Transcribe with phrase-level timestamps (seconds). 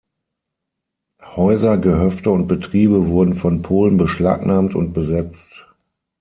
[1.35, 5.67] Häuser, Gehöfte und Betriebe wurden von Polen beschlagnahmt und besetzt.